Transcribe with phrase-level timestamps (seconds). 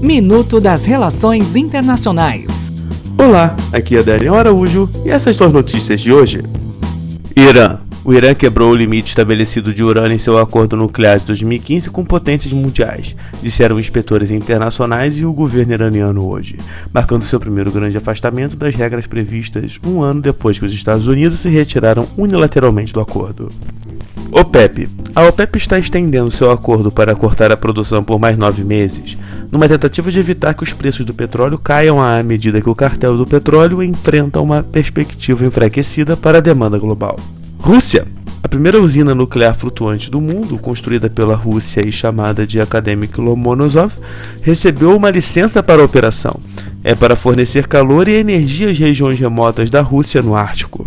[0.00, 2.70] Minuto das Relações Internacionais.
[3.16, 6.42] Olá, aqui é Daniel Araújo e essas são as notícias de hoje.
[7.34, 7.78] Irã.
[8.04, 12.04] O Irã quebrou o limite estabelecido de urânio em seu acordo nuclear de 2015 com
[12.04, 16.56] potências mundiais, disseram inspetores internacionais e o governo iraniano hoje,
[16.92, 21.40] marcando seu primeiro grande afastamento das regras previstas um ano depois que os Estados Unidos
[21.40, 23.50] se retiraram unilateralmente do acordo.
[24.32, 24.88] OPEP.
[25.14, 29.16] A OPEP está estendendo seu acordo para cortar a produção por mais nove meses,
[29.50, 33.16] numa tentativa de evitar que os preços do petróleo caiam à medida que o cartel
[33.16, 37.18] do petróleo enfrenta uma perspectiva enfraquecida para a demanda global.
[37.58, 38.06] Rússia.
[38.42, 43.92] A primeira usina nuclear flutuante do mundo, construída pela Rússia e chamada de Akademik Lomonosov,
[44.40, 46.38] recebeu uma licença para a operação.
[46.84, 50.86] É para fornecer calor e energia às regiões remotas da Rússia no Ártico.